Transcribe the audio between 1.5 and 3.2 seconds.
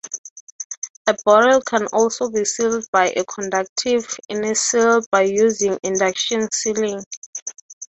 can also be sealed by